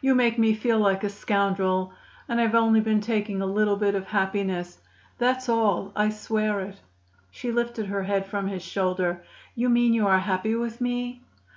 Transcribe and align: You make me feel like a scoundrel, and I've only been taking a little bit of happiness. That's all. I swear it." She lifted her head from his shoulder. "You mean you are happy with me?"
You 0.00 0.14
make 0.14 0.38
me 0.38 0.54
feel 0.54 0.78
like 0.78 1.02
a 1.02 1.08
scoundrel, 1.08 1.92
and 2.28 2.40
I've 2.40 2.54
only 2.54 2.78
been 2.78 3.00
taking 3.00 3.42
a 3.42 3.46
little 3.46 3.74
bit 3.74 3.96
of 3.96 4.04
happiness. 4.06 4.78
That's 5.18 5.48
all. 5.48 5.90
I 5.96 6.10
swear 6.10 6.60
it." 6.60 6.76
She 7.32 7.50
lifted 7.50 7.86
her 7.86 8.04
head 8.04 8.26
from 8.26 8.46
his 8.46 8.62
shoulder. 8.62 9.24
"You 9.56 9.68
mean 9.68 9.92
you 9.92 10.06
are 10.06 10.20
happy 10.20 10.54
with 10.54 10.80
me?" 10.80 11.22